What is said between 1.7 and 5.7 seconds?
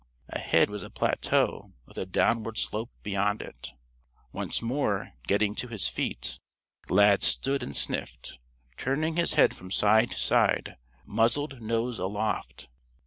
with a downward slope beyond it. Once more, getting to